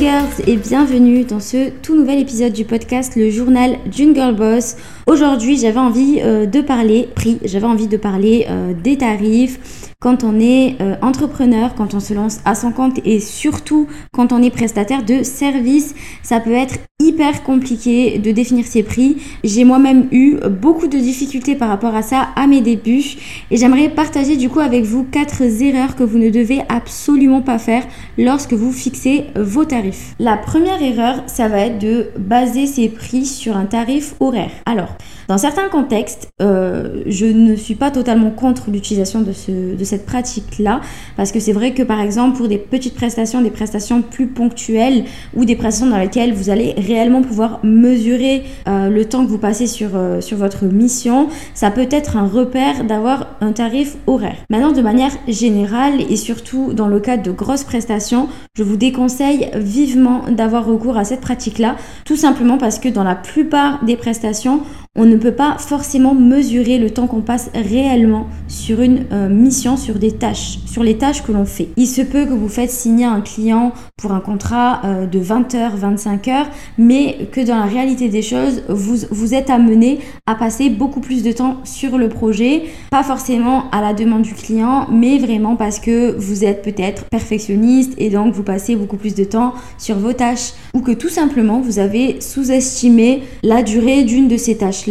girls 0.00 0.40
et 0.46 0.56
bienvenue 0.56 1.24
dans 1.24 1.40
ce 1.40 1.68
tout 1.82 1.94
nouvel 1.94 2.20
épisode 2.20 2.54
du 2.54 2.64
podcast 2.64 3.16
Le 3.16 3.28
journal 3.28 3.76
d'une 3.84 4.14
girl 4.14 4.34
boss. 4.34 4.76
Aujourd'hui 5.06 5.58
j'avais 5.58 5.78
envie 5.78 6.20
euh, 6.22 6.46
de 6.46 6.62
parler 6.62 7.06
prix, 7.14 7.38
j'avais 7.44 7.66
envie 7.66 7.86
de 7.86 7.98
parler 7.98 8.46
euh, 8.48 8.72
des 8.72 8.96
tarifs, 8.96 9.90
quand 10.00 10.24
on 10.24 10.40
est 10.40 10.80
euh, 10.80 10.94
entrepreneur, 11.02 11.74
quand 11.74 11.92
on 11.92 12.00
se 12.00 12.14
lance 12.14 12.40
à 12.46 12.54
son 12.54 12.72
compte 12.72 12.98
et 13.04 13.20
surtout 13.20 13.88
quand 14.12 14.32
on 14.32 14.42
est 14.42 14.48
prestataire 14.48 15.04
de 15.04 15.22
services, 15.22 15.94
ça 16.22 16.40
peut 16.40 16.52
être 16.52 16.78
hyper 16.98 17.42
compliqué 17.42 18.18
de 18.18 18.30
définir 18.30 18.66
ses 18.66 18.82
prix. 18.82 19.18
J'ai 19.44 19.64
moi-même 19.64 20.06
eu 20.10 20.36
beaucoup 20.48 20.86
de 20.86 20.96
difficultés 20.96 21.54
par 21.54 21.68
rapport 21.68 21.94
à 21.94 22.00
ça 22.00 22.28
à 22.36 22.46
mes 22.46 22.62
débuts 22.62 23.16
et 23.50 23.58
j'aimerais 23.58 23.90
partager 23.90 24.38
du 24.38 24.48
coup 24.48 24.60
avec 24.60 24.84
vous 24.84 25.04
quatre 25.04 25.42
erreurs 25.42 25.96
que 25.96 26.02
vous 26.02 26.18
ne 26.18 26.30
devez 26.30 26.62
absolument 26.70 27.42
pas 27.42 27.58
faire 27.58 27.86
lorsque 28.16 28.54
vous 28.54 28.72
fixez 28.72 29.24
vos 29.36 29.66
tarifs. 29.66 29.89
La 30.18 30.36
première 30.36 30.82
erreur, 30.82 31.22
ça 31.26 31.48
va 31.48 31.60
être 31.60 31.78
de 31.78 32.10
baser 32.18 32.66
ses 32.66 32.88
prix 32.88 33.26
sur 33.26 33.56
un 33.56 33.66
tarif 33.66 34.14
horaire. 34.20 34.50
Alors, 34.66 34.96
dans 35.30 35.38
certains 35.38 35.68
contextes, 35.68 36.28
euh, 36.42 37.04
je 37.06 37.24
ne 37.24 37.54
suis 37.54 37.76
pas 37.76 37.92
totalement 37.92 38.30
contre 38.32 38.68
l'utilisation 38.68 39.20
de, 39.20 39.30
ce, 39.30 39.76
de 39.76 39.84
cette 39.84 40.04
pratique-là, 40.04 40.80
parce 41.16 41.30
que 41.30 41.38
c'est 41.38 41.52
vrai 41.52 41.72
que 41.72 41.84
par 41.84 42.00
exemple 42.00 42.36
pour 42.36 42.48
des 42.48 42.58
petites 42.58 42.96
prestations, 42.96 43.40
des 43.40 43.52
prestations 43.52 44.02
plus 44.02 44.26
ponctuelles 44.26 45.04
ou 45.36 45.44
des 45.44 45.54
prestations 45.54 45.88
dans 45.88 45.98
lesquelles 45.98 46.32
vous 46.32 46.50
allez 46.50 46.74
réellement 46.76 47.22
pouvoir 47.22 47.60
mesurer 47.62 48.42
euh, 48.66 48.90
le 48.90 49.04
temps 49.04 49.24
que 49.24 49.30
vous 49.30 49.38
passez 49.38 49.68
sur, 49.68 49.90
euh, 49.94 50.20
sur 50.20 50.36
votre 50.36 50.64
mission, 50.64 51.28
ça 51.54 51.70
peut 51.70 51.86
être 51.92 52.16
un 52.16 52.26
repère 52.26 52.82
d'avoir 52.82 53.36
un 53.40 53.52
tarif 53.52 53.98
horaire. 54.08 54.34
Maintenant, 54.50 54.72
de 54.72 54.82
manière 54.82 55.12
générale 55.28 56.00
et 56.10 56.16
surtout 56.16 56.72
dans 56.72 56.88
le 56.88 56.98
cadre 56.98 57.22
de 57.22 57.30
grosses 57.30 57.62
prestations, 57.62 58.26
je 58.56 58.64
vous 58.64 58.76
déconseille 58.76 59.48
vivement 59.54 60.22
d'avoir 60.28 60.66
recours 60.66 60.96
à 60.96 61.04
cette 61.04 61.20
pratique-là, 61.20 61.76
tout 62.04 62.16
simplement 62.16 62.58
parce 62.58 62.80
que 62.80 62.88
dans 62.88 63.04
la 63.04 63.14
plupart 63.14 63.84
des 63.84 63.94
prestations, 63.94 64.62
on 64.96 65.04
ne 65.04 65.19
peut 65.20 65.32
pas 65.32 65.56
forcément 65.58 66.14
mesurer 66.14 66.78
le 66.78 66.90
temps 66.90 67.06
qu'on 67.06 67.20
passe 67.20 67.50
réellement 67.54 68.26
sur 68.48 68.80
une 68.80 69.04
euh, 69.12 69.28
mission, 69.28 69.76
sur 69.76 69.98
des 69.98 70.12
tâches, 70.12 70.58
sur 70.66 70.82
les 70.82 70.98
tâches 70.98 71.22
que 71.22 71.32
l'on 71.32 71.44
fait. 71.44 71.68
Il 71.76 71.86
se 71.86 72.02
peut 72.02 72.24
que 72.24 72.32
vous 72.32 72.48
faites 72.48 72.70
signer 72.70 73.04
un 73.04 73.20
client 73.20 73.72
pour 73.96 74.12
un 74.12 74.20
contrat 74.20 74.80
euh, 74.84 75.06
de 75.06 75.18
20 75.18 75.54
heures, 75.54 75.76
25 75.76 76.28
heures, 76.28 76.48
mais 76.78 77.28
que 77.30 77.40
dans 77.40 77.56
la 77.56 77.66
réalité 77.66 78.08
des 78.08 78.22
choses, 78.22 78.62
vous, 78.68 78.96
vous 79.10 79.34
êtes 79.34 79.50
amené 79.50 80.00
à 80.26 80.34
passer 80.34 80.70
beaucoup 80.70 81.00
plus 81.00 81.22
de 81.22 81.32
temps 81.32 81.58
sur 81.64 81.98
le 81.98 82.08
projet, 82.08 82.64
pas 82.90 83.02
forcément 83.02 83.70
à 83.70 83.80
la 83.80 83.94
demande 83.94 84.22
du 84.22 84.34
client, 84.34 84.86
mais 84.90 85.18
vraiment 85.18 85.56
parce 85.56 85.78
que 85.78 86.16
vous 86.18 86.44
êtes 86.44 86.62
peut-être 86.62 87.04
perfectionniste 87.04 87.94
et 87.98 88.10
donc 88.10 88.34
vous 88.34 88.42
passez 88.42 88.76
beaucoup 88.76 88.96
plus 88.96 89.14
de 89.14 89.24
temps 89.24 89.54
sur 89.78 89.96
vos 89.96 90.12
tâches 90.12 90.52
ou 90.74 90.80
que 90.80 90.92
tout 90.92 91.08
simplement 91.08 91.60
vous 91.60 91.78
avez 91.78 92.20
sous-estimé 92.20 93.22
la 93.42 93.62
durée 93.62 94.04
d'une 94.04 94.28
de 94.28 94.36
ces 94.36 94.56
tâches 94.56 94.86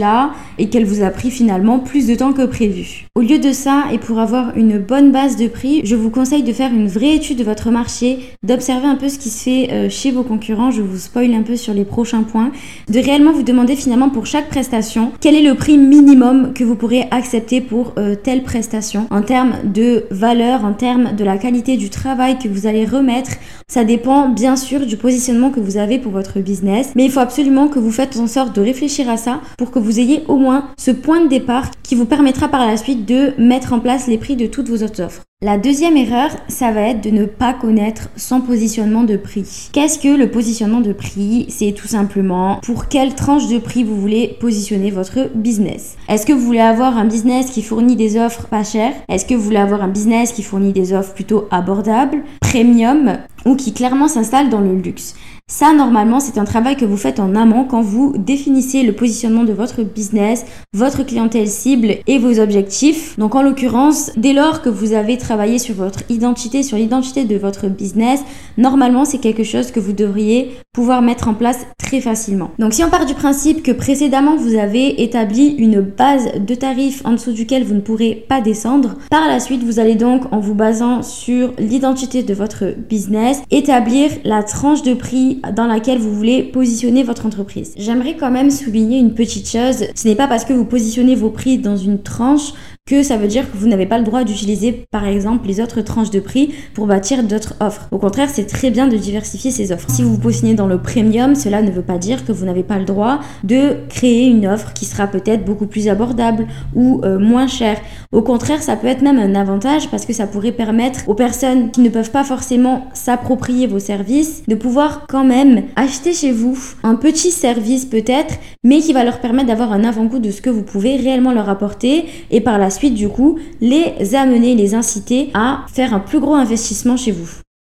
et 0.58 0.70
qu'elle 0.70 0.86
vous 0.86 1.04
a 1.04 1.10
pris 1.10 1.32
finalement 1.32 1.80
plus 1.80 2.08
de 2.08 2.16
temps 2.16 2.34
que 2.34 2.46
prévu. 2.46 3.06
Au 3.16 3.22
lieu 3.22 3.40
de 3.40 3.52
ça, 3.52 3.86
et 3.92 3.98
pour 3.98 4.20
avoir 4.20 4.58
une 4.58 4.78
bonne 4.78 5.12
base 5.12 5.36
de 5.36 5.48
prix, 5.48 5.82
je 5.84 5.96
vous 5.96 6.10
conseille 6.10 6.44
de 6.44 6.54
faire 6.54 6.74
une 6.74 6.88
vraie 6.88 7.16
étude 7.16 7.38
de 7.40 7.44
votre 7.44 7.72
marché, 7.72 8.20
d'observer 8.44 8.88
un 8.88 8.96
peu 8.96 9.10
ce 9.10 9.20
qui 9.20 9.30
se 9.30 9.44
fait 9.44 9.70
euh, 9.72 9.90
chez 9.90 10.12
vos 10.12 10.24
concurrents, 10.24 10.72
je 10.72 10.82
vous 10.82 10.98
spoil 10.98 11.34
un 11.34 11.44
peu 11.44 11.56
sur 11.56 11.74
les 11.74 11.86
prochains 11.86 12.24
points, 12.24 12.52
de 12.90 13.00
réellement 13.00 13.32
vous 13.32 13.44
demander 13.44 13.76
finalement 13.76 14.10
pour 14.10 14.26
chaque 14.26 14.50
prestation 14.50 15.12
quel 15.20 15.36
est 15.36 15.42
le 15.42 15.56
prix 15.56 15.78
minimum 15.78 16.54
que 16.54 16.64
vous 16.64 16.76
pourrez 16.76 17.08
accepter 17.12 17.62
pour 17.62 17.94
euh, 17.98 18.16
telle 18.16 18.44
prestation 18.44 19.08
en 19.12 19.22
termes 19.22 19.56
de 19.64 20.06
valeur, 20.12 20.66
en 20.66 20.74
termes 20.74 21.16
de 21.16 21.24
la 21.24 21.38
qualité 21.38 21.78
du 21.78 21.90
travail 21.90 22.38
que 22.40 22.48
vous 22.48 22.68
allez 22.68 22.86
remettre. 22.86 23.32
Ça 23.68 23.84
dépend 23.84 24.30
bien 24.30 24.56
sûr 24.56 24.86
du 24.86 24.98
positionnement 24.98 25.52
que 25.52 25.60
vous 25.60 25.78
avez 25.78 26.00
pour 26.00 26.12
votre 26.12 26.40
business, 26.40 26.92
mais 26.96 27.06
il 27.06 27.12
faut 27.12 27.20
absolument 27.20 27.68
que 27.68 27.80
vous 27.80 27.92
faites 27.92 28.18
en 28.18 28.28
sorte 28.28 28.56
de 28.56 28.62
réfléchir 28.62 29.10
à 29.10 29.18
ça 29.18 29.42
pour 29.58 29.72
que 29.72 29.80
vous 29.80 29.99
ayez 30.00 30.24
au 30.28 30.38
moins 30.38 30.70
ce 30.78 30.92
point 30.92 31.22
de 31.22 31.28
départ 31.28 31.70
qui 31.84 31.96
vous 31.96 32.06
permettra 32.06 32.48
par 32.48 32.66
la 32.66 32.78
suite 32.78 33.06
de 33.06 33.34
mettre 33.38 33.74
en 33.74 33.80
place 33.80 34.08
les 34.08 34.18
prix 34.18 34.36
de 34.36 34.48
toutes 34.48 34.70
vos 34.70 34.84
autres 34.84 35.02
offres. 35.02 35.24
La 35.42 35.58
deuxième 35.58 35.96
erreur, 35.96 36.32
ça 36.50 36.74
va 36.74 36.82
être 36.82 37.02
de 37.02 37.12
ne 37.12 37.24
pas 37.24 37.54
connaître 37.54 38.10
son 38.18 38.42
positionnement 38.42 39.06
de 39.06 39.16
prix. 39.16 39.70
Qu'est-ce 39.72 39.98
que 39.98 40.10
le 40.10 40.30
positionnement 40.30 40.82
de 40.82 40.92
prix? 40.92 41.46
C'est 41.48 41.72
tout 41.72 41.88
simplement 41.88 42.60
pour 42.62 42.90
quelle 42.90 43.16
tranche 43.16 43.48
de 43.48 43.58
prix 43.58 43.86
vous 43.86 43.96
voulez 43.96 44.36
positionner 44.42 44.92
votre 44.92 45.30
business. 45.34 45.96
Est-ce 46.10 46.26
que 46.26 46.34
vous 46.34 46.46
voulez 46.46 46.60
avoir 46.60 46.98
un 46.98 47.06
business 47.06 47.52
qui 47.52 47.62
fournit 47.62 47.96
des 47.96 48.20
offres 48.20 48.48
pas 48.48 48.66
chères? 48.66 48.92
Est-ce 49.08 49.26
que 49.26 49.34
vous 49.34 49.44
voulez 49.44 49.56
avoir 49.56 49.82
un 49.82 49.88
business 49.88 50.34
qui 50.34 50.44
fournit 50.44 50.74
des 50.74 50.92
offres 50.92 51.14
plutôt 51.14 51.48
abordables, 51.52 52.22
premium 52.42 53.20
ou 53.46 53.56
qui 53.56 53.72
clairement 53.72 54.10
s'installe 54.10 54.50
dans 54.50 54.60
le 54.60 54.76
luxe? 54.76 55.16
Ça, 55.52 55.74
normalement, 55.74 56.20
c'est 56.20 56.38
un 56.38 56.46
travail 56.46 56.76
que 56.76 56.86
vous 56.86 56.96
faites 56.96 57.20
en 57.20 57.34
amont 57.34 57.64
quand 57.64 57.82
vous 57.82 58.14
définissez 58.16 58.84
le 58.84 58.94
positionnement 58.94 59.44
de 59.44 59.52
votre 59.52 59.82
business, 59.82 60.46
votre 60.76 61.02
clientèle 61.02 61.48
cible 61.48 61.96
et 62.06 62.20
vos 62.20 62.40
objectifs. 62.40 63.18
Donc, 63.18 63.34
en 63.34 63.42
l'occurrence, 63.42 64.12
dès 64.16 64.34
lors 64.34 64.62
que 64.62 64.70
vous 64.70 64.94
avez 64.94 65.18
travaillé 65.30 65.60
sur 65.60 65.76
votre 65.76 66.00
identité, 66.10 66.64
sur 66.64 66.76
l'identité 66.76 67.24
de 67.24 67.36
votre 67.36 67.68
business, 67.68 68.22
normalement, 68.58 69.06
c'est 69.06 69.20
quelque 69.20 69.44
chose 69.44 69.70
que 69.70 69.80
vous 69.80 69.94
devriez 69.94 70.50
pouvoir 70.74 71.04
mettre 71.04 71.28
en 71.28 71.36
place 71.36 71.68
très 71.78 72.02
facilement. 72.02 72.50
Donc, 72.58 72.74
si 72.74 72.84
on 72.84 72.90
part 72.90 73.06
du 73.06 73.14
principe 73.14 73.62
que 73.62 73.72
précédemment, 73.72 74.36
vous 74.38 74.56
avez 74.56 75.04
établi 75.04 75.50
une 75.50 75.82
base 75.82 76.32
de 76.40 76.56
tarifs 76.56 77.04
en 77.06 77.12
dessous 77.12 77.32
duquel 77.32 77.64
vous 77.64 77.76
ne 77.76 77.80
pourrez 77.80 78.26
pas 78.28 78.42
descendre, 78.42 78.96
par 79.12 79.28
la 79.28 79.40
suite, 79.40 79.64
vous 79.64 79.80
allez 79.80 79.94
donc, 79.94 80.24
en 80.32 80.40
vous 80.40 80.56
basant 80.56 81.04
sur 81.04 81.54
l'identité 81.60 82.24
de 82.24 82.34
votre 82.34 82.66
business, 82.90 83.44
établir 83.52 84.10
la 84.24 84.42
tranche 84.42 84.82
de 84.82 84.96
prix 84.96 85.42
dans 85.56 85.68
laquelle 85.68 86.00
vous 86.00 86.16
voulez 86.16 86.42
positionner 86.42 87.04
votre 87.04 87.28
entreprise. 87.28 87.74
J'aimerais 87.78 88.16
quand 88.20 88.32
même 88.32 88.50
souligner 88.50 88.98
une 88.98 89.14
petite 89.14 89.48
chose. 89.48 89.86
Ce 89.94 90.08
n'est 90.08 90.16
pas 90.16 90.28
parce 90.28 90.44
que 90.44 90.54
vous 90.54 90.66
positionnez 90.66 91.14
vos 91.14 91.30
prix 91.30 91.60
dans 91.60 91.78
une 91.78 92.02
tranche 92.02 92.54
que 92.90 93.04
ça 93.04 93.18
veut 93.18 93.28
dire 93.28 93.50
que 93.50 93.56
vous 93.56 93.68
n'avez 93.68 93.86
pas 93.86 94.00
le 94.00 94.04
droit 94.04 94.24
d'utiliser 94.24 94.88
par 94.90 95.06
exemple 95.06 95.19
les 95.46 95.62
autres 95.62 95.82
tranches 95.82 96.12
de 96.12 96.20
prix 96.20 96.54
pour 96.74 96.88
bâtir 96.88 97.24
d'autres 97.24 97.56
offres. 97.60 97.88
Au 97.92 97.98
contraire, 97.98 98.30
c'est 98.32 98.46
très 98.46 98.72
bien 98.72 98.88
de 98.88 98.98
diversifier 98.98 99.52
ces 99.52 99.72
offres. 99.72 99.90
Si 99.90 100.04
vous 100.04 100.16
vous 100.16 100.30
dans 100.56 100.68
le 100.68 100.78
premium, 100.78 101.36
cela 101.36 101.62
ne 101.62 101.72
veut 101.72 101.82
pas 101.82 101.98
dire 101.98 102.26
que 102.26 102.32
vous 102.32 102.46
n'avez 102.46 102.64
pas 102.64 102.78
le 102.78 102.86
droit 102.86 103.20
de 103.44 103.78
créer 103.90 104.28
une 104.28 104.48
offre 104.48 104.74
qui 104.74 104.86
sera 104.86 105.08
peut-être 105.08 105.44
beaucoup 105.44 105.66
plus 105.66 105.88
abordable 105.88 106.48
ou 106.76 107.02
euh, 107.04 107.20
moins 107.20 107.48
chère. 107.48 107.78
Au 108.12 108.22
contraire, 108.22 108.62
ça 108.62 108.76
peut 108.76 108.88
être 108.88 109.02
même 109.02 109.20
un 109.20 109.36
avantage 109.36 109.90
parce 109.90 110.06
que 110.06 110.14
ça 110.14 110.28
pourrait 110.28 110.52
permettre 110.52 111.08
aux 111.08 111.16
personnes 111.16 111.72
qui 111.72 111.82
ne 111.82 111.90
peuvent 111.90 112.12
pas 112.12 112.24
forcément 112.24 112.88
s'approprier 112.94 113.68
vos 113.68 113.80
services 113.80 114.44
de 114.48 114.56
pouvoir 114.56 115.06
quand 115.08 115.26
même 115.26 115.64
acheter 115.76 116.14
chez 116.14 116.32
vous 116.32 116.58
un 116.84 116.96
petit 116.96 117.32
service 117.32 117.86
peut-être, 117.86 118.36
mais 118.64 118.80
qui 118.80 118.94
va 118.94 119.04
leur 119.04 119.20
permettre 119.20 119.48
d'avoir 119.48 119.74
un 119.74 119.84
avant-goût 119.84 120.20
de 120.20 120.32
ce 120.32 120.42
que 120.42 120.50
vous 120.50 120.64
pouvez 120.64 120.96
réellement 120.96 121.34
leur 121.34 121.50
apporter 121.50 122.06
et 122.32 122.42
par 122.42 122.58
la 122.58 122.70
suite 122.70 122.94
du 122.94 123.10
coup, 123.10 123.38
les 123.62 124.16
amener, 124.16 124.56
les 124.56 124.74
inciter 124.74 125.09
à 125.34 125.66
faire 125.68 125.94
un 125.94 126.00
plus 126.00 126.20
gros 126.20 126.36
investissement 126.36 126.98
chez 126.98 127.12
vous. 127.12 127.30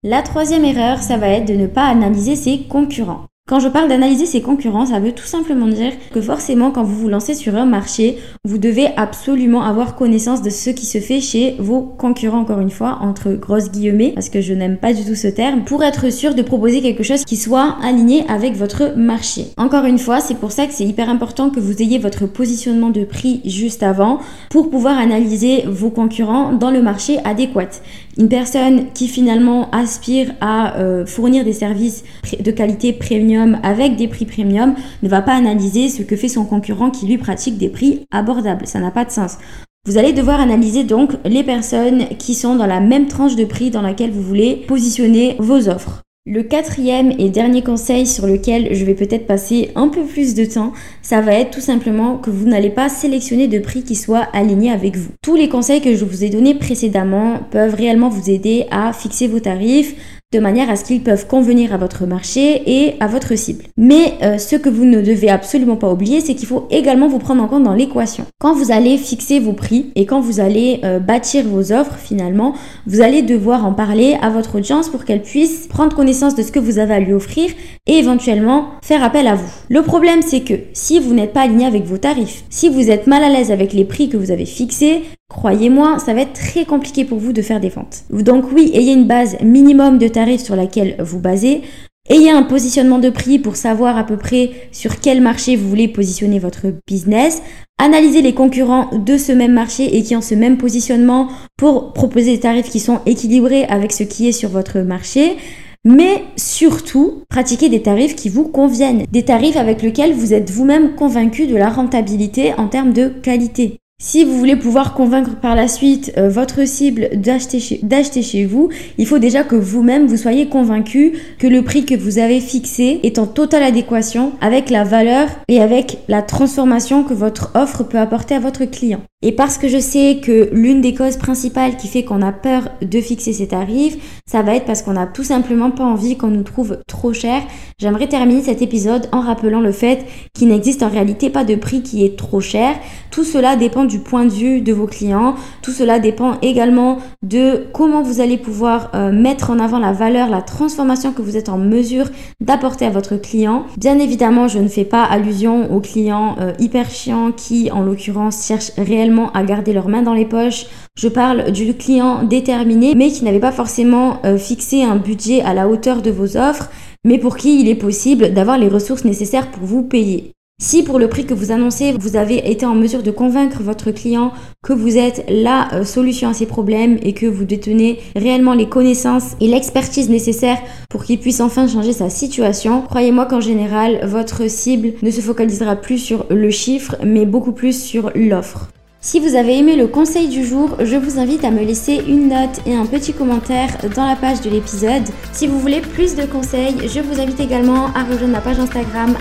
La 0.03 0.21
troisième 0.21 0.65
erreur, 0.65 0.99
ça 0.99 1.17
va 1.17 1.29
être 1.29 1.47
de 1.47 1.53
ne 1.53 1.67
pas 1.67 1.85
analyser 1.85 2.35
ses 2.35 2.63
concurrents. 2.63 3.25
Quand 3.45 3.59
je 3.59 3.67
parle 3.67 3.89
d'analyser 3.89 4.25
ses 4.25 4.41
concurrents, 4.41 4.85
ça 4.85 5.01
veut 5.01 5.11
tout 5.11 5.25
simplement 5.25 5.67
dire 5.67 5.91
que 6.13 6.21
forcément 6.21 6.71
quand 6.71 6.83
vous 6.83 6.95
vous 6.95 7.09
lancez 7.09 7.33
sur 7.33 7.57
un 7.57 7.65
marché, 7.65 8.17
vous 8.45 8.57
devez 8.57 8.87
absolument 8.95 9.63
avoir 9.63 9.97
connaissance 9.97 10.41
de 10.41 10.49
ce 10.49 10.69
qui 10.69 10.85
se 10.85 10.99
fait 10.99 11.19
chez 11.19 11.57
vos 11.59 11.81
concurrents, 11.81 12.39
encore 12.39 12.61
une 12.61 12.69
fois, 12.69 12.99
entre 13.01 13.33
grosses 13.33 13.69
guillemets, 13.69 14.13
parce 14.13 14.29
que 14.29 14.39
je 14.39 14.53
n'aime 14.53 14.77
pas 14.77 14.93
du 14.93 15.03
tout 15.03 15.15
ce 15.15 15.27
terme, 15.27 15.65
pour 15.65 15.83
être 15.83 16.09
sûr 16.09 16.35
de 16.35 16.41
proposer 16.41 16.81
quelque 16.81 17.03
chose 17.03 17.25
qui 17.25 17.35
soit 17.35 17.75
aligné 17.83 18.23
avec 18.29 18.55
votre 18.55 18.95
marché. 18.95 19.47
Encore 19.57 19.83
une 19.83 19.99
fois, 19.99 20.21
c'est 20.21 20.37
pour 20.37 20.53
ça 20.53 20.65
que 20.65 20.73
c'est 20.73 20.85
hyper 20.85 21.09
important 21.09 21.49
que 21.49 21.59
vous 21.59 21.81
ayez 21.81 21.99
votre 21.99 22.27
positionnement 22.27 22.91
de 22.91 23.03
prix 23.03 23.41
juste 23.43 23.83
avant 23.83 24.19
pour 24.51 24.69
pouvoir 24.69 24.97
analyser 24.97 25.65
vos 25.67 25.89
concurrents 25.89 26.53
dans 26.53 26.71
le 26.71 26.81
marché 26.81 27.17
adéquat. 27.25 27.81
Une 28.17 28.29
personne 28.29 28.91
qui 28.93 29.07
finalement 29.07 29.71
aspire 29.71 30.33
à 30.39 30.77
euh, 30.77 31.05
fournir 31.05 31.43
des 31.43 31.53
services 31.53 32.03
de 32.39 32.51
qualité 32.51 32.93
premium 32.93 33.57
avec 33.63 33.95
des 33.95 34.07
prix 34.07 34.25
premium 34.25 34.75
ne 35.01 35.09
va 35.09 35.21
pas 35.21 35.33
analyser 35.33 35.89
ce 35.89 36.03
que 36.03 36.15
fait 36.15 36.27
son 36.27 36.45
concurrent 36.45 36.91
qui 36.91 37.07
lui 37.07 37.17
pratique 37.17 37.57
des 37.57 37.69
prix 37.69 38.05
abordables. 38.11 38.67
Ça 38.67 38.79
n'a 38.79 38.91
pas 38.91 39.05
de 39.05 39.11
sens. 39.11 39.37
Vous 39.85 39.97
allez 39.97 40.13
devoir 40.13 40.39
analyser 40.39 40.83
donc 40.83 41.13
les 41.25 41.43
personnes 41.43 42.07
qui 42.19 42.35
sont 42.35 42.55
dans 42.55 42.67
la 42.67 42.79
même 42.79 43.07
tranche 43.07 43.35
de 43.35 43.45
prix 43.45 43.71
dans 43.71 43.81
laquelle 43.81 44.11
vous 44.11 44.21
voulez 44.21 44.63
positionner 44.67 45.35
vos 45.39 45.67
offres. 45.67 46.02
Le 46.25 46.41
quatrième 46.41 47.11
et 47.19 47.27
dernier 47.27 47.63
conseil 47.63 48.07
sur 48.07 48.27
lequel 48.27 48.73
je 48.73 48.85
vais 48.85 48.93
peut-être 48.93 49.27
passer 49.27 49.71
un 49.75 49.89
peu 49.89 50.05
plus 50.05 50.35
de 50.35 50.45
temps, 50.45 50.71
ça 51.01 51.19
va 51.19 51.33
être 51.33 51.51
tout 51.51 51.59
simplement 51.59 52.17
que 52.17 52.29
vous 52.29 52.47
n'allez 52.47 52.69
pas 52.69 52.87
sélectionner 52.87 53.49
de 53.49 53.59
prix 53.59 53.83
qui 53.83 53.97
soient 53.97 54.29
alignés 54.31 54.71
avec 54.71 54.95
vous. 54.95 55.11
Tous 55.21 55.35
les 55.35 55.49
conseils 55.49 55.81
que 55.81 55.93
je 55.95 56.05
vous 56.05 56.23
ai 56.23 56.29
donnés 56.29 56.55
précédemment 56.55 57.41
peuvent 57.51 57.75
réellement 57.75 58.07
vous 58.07 58.29
aider 58.29 58.67
à 58.71 58.93
fixer 58.93 59.27
vos 59.27 59.41
tarifs, 59.41 59.95
de 60.33 60.39
manière 60.39 60.69
à 60.69 60.75
ce 60.75 60.83
qu'ils 60.83 61.03
peuvent 61.03 61.27
convenir 61.27 61.73
à 61.73 61.77
votre 61.77 62.05
marché 62.05 62.63
et 62.65 62.95
à 62.99 63.07
votre 63.07 63.35
cible. 63.37 63.65
Mais 63.77 64.15
euh, 64.23 64.37
ce 64.37 64.55
que 64.55 64.69
vous 64.69 64.85
ne 64.85 65.01
devez 65.01 65.29
absolument 65.29 65.75
pas 65.75 65.91
oublier, 65.91 66.21
c'est 66.21 66.33
qu'il 66.33 66.47
faut 66.47 66.67
également 66.71 67.07
vous 67.07 67.19
prendre 67.19 67.43
en 67.43 67.47
compte 67.47 67.63
dans 67.63 67.73
l'équation. 67.73 68.25
Quand 68.39 68.53
vous 68.53 68.71
allez 68.71 68.97
fixer 68.97 69.39
vos 69.39 69.53
prix 69.53 69.91
et 69.95 70.05
quand 70.05 70.19
vous 70.19 70.39
allez 70.39 70.81
euh, 70.83 70.99
bâtir 70.99 71.45
vos 71.45 71.71
offres 71.71 71.95
finalement, 71.97 72.53
vous 72.87 73.01
allez 73.01 73.21
devoir 73.21 73.65
en 73.65 73.73
parler 73.73 74.17
à 74.21 74.29
votre 74.29 74.55
audience 74.55 74.89
pour 74.89 75.05
qu'elle 75.05 75.21
puisse 75.21 75.67
prendre 75.67 75.95
connaissance 75.95 76.35
de 76.35 76.41
ce 76.41 76.51
que 76.51 76.59
vous 76.59 76.79
avez 76.79 76.95
à 76.95 76.99
lui 76.99 77.13
offrir 77.13 77.51
et 77.87 77.93
éventuellement 77.93 78.69
faire 78.81 79.03
appel 79.03 79.27
à 79.27 79.35
vous. 79.35 79.49
Le 79.69 79.81
problème 79.81 80.21
c'est 80.21 80.41
que 80.41 80.55
si 80.73 80.99
vous 80.99 81.13
n'êtes 81.13 81.33
pas 81.33 81.41
aligné 81.41 81.65
avec 81.65 81.83
vos 81.83 81.97
tarifs, 81.97 82.43
si 82.49 82.69
vous 82.69 82.89
êtes 82.89 83.07
mal 83.07 83.23
à 83.23 83.29
l'aise 83.29 83.51
avec 83.51 83.73
les 83.73 83.85
prix 83.85 84.09
que 84.09 84.17
vous 84.17 84.31
avez 84.31 84.45
fixés, 84.45 85.03
Croyez-moi, 85.29 85.99
ça 85.99 86.13
va 86.13 86.21
être 86.21 86.33
très 86.33 86.65
compliqué 86.65 87.05
pour 87.05 87.17
vous 87.17 87.33
de 87.33 87.41
faire 87.41 87.59
des 87.59 87.69
ventes. 87.69 88.03
Donc 88.09 88.45
oui, 88.53 88.71
ayez 88.73 88.93
une 88.93 89.07
base 89.07 89.37
minimum 89.41 89.97
de 89.97 90.07
tarifs 90.07 90.43
sur 90.43 90.55
laquelle 90.55 90.95
vous 90.99 91.19
basez. 91.19 91.61
Ayez 92.09 92.31
un 92.31 92.43
positionnement 92.43 92.99
de 92.99 93.09
prix 93.09 93.39
pour 93.39 93.55
savoir 93.55 93.97
à 93.97 94.03
peu 94.03 94.17
près 94.17 94.51
sur 94.73 94.99
quel 94.99 95.21
marché 95.21 95.55
vous 95.55 95.69
voulez 95.69 95.87
positionner 95.87 96.37
votre 96.37 96.65
business. 96.85 97.41
Analysez 97.77 98.21
les 98.21 98.33
concurrents 98.33 98.89
de 98.93 99.17
ce 99.17 99.31
même 99.31 99.53
marché 99.53 99.95
et 99.97 100.03
qui 100.03 100.13
ont 100.15 100.21
ce 100.21 100.35
même 100.35 100.57
positionnement 100.57 101.29
pour 101.57 101.93
proposer 101.93 102.33
des 102.33 102.41
tarifs 102.41 102.69
qui 102.69 102.81
sont 102.81 102.99
équilibrés 103.05 103.63
avec 103.65 103.93
ce 103.93 104.03
qui 104.03 104.27
est 104.27 104.33
sur 104.33 104.49
votre 104.49 104.79
marché. 104.79 105.37
Mais 105.85 106.23
surtout, 106.35 107.23
pratiquez 107.29 107.69
des 107.69 107.81
tarifs 107.81 108.15
qui 108.15 108.29
vous 108.29 108.49
conviennent, 108.49 109.05
des 109.11 109.23
tarifs 109.23 109.57
avec 109.57 109.81
lesquels 109.81 110.13
vous 110.13 110.33
êtes 110.33 110.49
vous-même 110.49 110.95
convaincu 110.95 111.47
de 111.47 111.55
la 111.55 111.69
rentabilité 111.69 112.53
en 112.57 112.67
termes 112.67 112.93
de 112.93 113.07
qualité. 113.07 113.79
Si 114.05 114.25
vous 114.25 114.37
voulez 114.37 114.57
pouvoir 114.57 114.93
convaincre 114.93 115.35
par 115.39 115.55
la 115.55 115.67
suite 115.67 116.11
euh, 116.17 116.27
votre 116.29 116.67
cible 116.67 117.09
d'acheter 117.13 117.59
chez, 117.59 118.21
chez, 118.21 118.45
vous, 118.45 118.69
il 118.97 119.07
faut 119.07 119.17
déjà 119.17 119.43
que 119.43 119.55
vous-même 119.55 120.07
vous 120.07 120.17
soyez 120.17 120.49
convaincu 120.49 121.13
que 121.39 121.47
le 121.47 121.63
prix 121.63 121.85
que 121.85 121.95
vous 121.95 122.19
avez 122.19 122.41
fixé 122.41 122.99
est 123.03 123.17
en 123.17 123.25
totale 123.25 123.63
adéquation 123.63 124.33
avec 124.41 124.69
la 124.69 124.83
valeur 124.83 125.29
et 125.47 125.61
avec 125.61 125.99
la 126.09 126.21
transformation 126.21 127.03
que 127.03 127.13
votre 127.13 127.51
offre 127.55 127.83
peut 127.83 127.97
apporter 127.97 128.35
à 128.35 128.39
votre 128.39 128.65
client. 128.65 129.01
Et 129.25 129.31
parce 129.31 129.57
que 129.57 129.69
je 129.69 129.79
sais 129.79 130.19
que 130.21 130.49
l'une 130.51 130.81
des 130.81 130.93
causes 130.93 131.15
principales 131.15 131.77
qui 131.77 131.87
fait 131.87 132.03
qu'on 132.03 132.21
a 132.21 132.33
peur 132.33 132.63
de 132.81 132.99
fixer 132.99 133.31
ses 133.31 133.47
tarifs, 133.47 134.21
ça 134.25 134.41
va 134.41 134.53
être 134.53 134.65
parce 134.65 134.81
qu'on 134.81 134.91
n'a 134.91 135.07
tout 135.07 135.23
simplement 135.23 135.71
pas 135.71 135.85
envie 135.85 136.17
qu'on 136.17 136.27
nous 136.27 136.43
trouve 136.43 136.79
trop 136.87 137.13
cher. 137.13 137.41
J'aimerais 137.79 138.07
terminer 138.07 138.41
cet 138.41 138.61
épisode 138.61 139.07
en 139.13 139.21
rappelant 139.21 139.61
le 139.61 139.71
fait 139.71 140.05
qu'il 140.33 140.49
n'existe 140.49 140.83
en 140.83 140.89
réalité 140.89 141.29
pas 141.29 141.45
de 141.45 141.55
prix 141.55 141.81
qui 141.81 142.03
est 142.03 142.17
trop 142.17 142.41
cher. 142.41 142.75
Tout 143.11 143.23
cela 143.23 143.55
dépend 143.55 143.85
du 143.85 143.99
point 143.99 144.25
de 144.25 144.31
vue 144.31 144.59
de 144.59 144.73
vos 144.73 144.87
clients. 144.87 145.35
Tout 145.61 145.71
cela 145.71 145.99
dépend 145.99 146.33
également 146.41 146.97
de 147.21 147.67
comment 147.71 148.01
vous 148.01 148.19
allez 148.19 148.37
pouvoir 148.37 148.91
euh, 148.93 149.13
mettre 149.13 149.51
en 149.51 149.59
avant 149.59 149.79
la 149.79 149.93
valeur, 149.93 150.29
la 150.29 150.41
transformation 150.41 151.13
que 151.13 151.21
vous 151.21 151.37
êtes 151.37 151.47
en 151.47 151.57
mesure 151.57 152.07
d'apporter 152.41 152.85
à 152.85 152.89
votre 152.89 153.15
client. 153.15 153.67
Bien 153.77 153.99
évidemment, 153.99 154.49
je 154.49 154.59
ne 154.59 154.67
fais 154.67 154.83
pas 154.83 155.03
allusion 155.03 155.73
aux 155.73 155.79
clients 155.79 156.35
euh, 156.41 156.51
hyper 156.59 156.89
chiants 156.89 157.31
qui, 157.31 157.71
en 157.71 157.83
l'occurrence, 157.83 158.45
cherchent 158.45 158.73
réellement 158.77 159.12
à 159.33 159.43
garder 159.43 159.73
leurs 159.73 159.89
mains 159.89 160.01
dans 160.01 160.13
les 160.13 160.25
poches. 160.25 160.65
Je 160.97 161.07
parle 161.07 161.51
du 161.51 161.73
client 161.75 162.23
déterminé, 162.23 162.93
mais 162.95 163.09
qui 163.11 163.23
n'avait 163.23 163.39
pas 163.39 163.51
forcément 163.51 164.19
euh, 164.25 164.37
fixé 164.37 164.83
un 164.83 164.95
budget 164.95 165.41
à 165.41 165.53
la 165.53 165.67
hauteur 165.67 166.01
de 166.01 166.11
vos 166.11 166.37
offres, 166.37 166.69
mais 167.03 167.17
pour 167.17 167.37
qui 167.37 167.61
il 167.61 167.69
est 167.69 167.75
possible 167.75 168.33
d'avoir 168.33 168.57
les 168.57 168.67
ressources 168.67 169.05
nécessaires 169.05 169.51
pour 169.51 169.63
vous 169.63 169.83
payer. 169.83 170.33
Si 170.61 170.83
pour 170.83 170.99
le 170.99 171.09
prix 171.09 171.25
que 171.25 171.33
vous 171.33 171.51
annoncez, 171.51 171.91
vous 171.91 172.15
avez 172.15 172.49
été 172.49 172.65
en 172.65 172.75
mesure 172.75 173.03
de 173.03 173.11
convaincre 173.11 173.61
votre 173.61 173.91
client 173.91 174.31
que 174.63 174.71
vous 174.71 174.97
êtes 174.97 175.25
la 175.27 175.73
euh, 175.73 175.83
solution 175.83 176.29
à 176.29 176.33
ses 176.33 176.45
problèmes 176.45 176.99
et 177.01 177.13
que 177.13 177.25
vous 177.25 177.43
détenez 177.43 177.99
réellement 178.15 178.53
les 178.53 178.69
connaissances 178.69 179.31
et 179.41 179.47
l'expertise 179.47 180.09
nécessaires 180.09 180.61
pour 180.89 181.03
qu'il 181.03 181.19
puisse 181.19 181.41
enfin 181.41 181.67
changer 181.67 181.91
sa 181.91 182.09
situation, 182.09 182.81
croyez-moi 182.81 183.25
qu'en 183.25 183.41
général, 183.41 184.05
votre 184.05 184.49
cible 184.49 184.93
ne 185.01 185.11
se 185.11 185.21
focalisera 185.21 185.75
plus 185.75 185.97
sur 185.97 186.25
le 186.29 186.49
chiffre, 186.51 186.95
mais 187.03 187.25
beaucoup 187.25 187.51
plus 187.51 187.83
sur 187.83 188.11
l'offre. 188.15 188.69
Si 189.05 189.19
vous 189.19 189.35
avez 189.35 189.57
aimé 189.57 189.75
le 189.75 189.87
conseil 189.87 190.29
du 190.29 190.45
jour, 190.45 190.77
je 190.79 190.95
vous 190.95 191.19
invite 191.19 191.43
à 191.43 191.51
me 191.51 191.61
laisser 191.61 192.01
une 192.07 192.29
note 192.29 192.61
et 192.65 192.73
un 192.73 192.85
petit 192.85 193.11
commentaire 193.11 193.67
dans 193.93 194.05
la 194.07 194.15
page 194.15 194.39
de 194.39 194.49
l'épisode. 194.49 195.03
Si 195.33 195.45
vous 195.45 195.59
voulez 195.59 195.81
plus 195.81 196.15
de 196.15 196.25
conseils, 196.25 196.87
je 196.87 197.01
vous 197.01 197.19
invite 197.19 197.41
également 197.41 197.87
à 197.87 198.05
rejoindre 198.05 198.35
ma 198.35 198.39
page 198.39 198.59
Instagram 198.59 199.13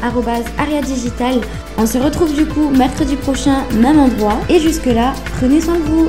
ariadigital. 0.57 1.41
On 1.79 1.87
se 1.87 1.99
retrouve 1.99 2.33
du 2.33 2.47
coup 2.47 2.69
mercredi 2.69 3.17
prochain, 3.17 3.65
même 3.75 3.99
endroit. 3.99 4.39
Et 4.49 4.61
jusque 4.61 4.87
là, 4.87 5.15
prenez 5.41 5.61
soin 5.61 5.75
de 5.75 5.83
vous. 5.83 6.09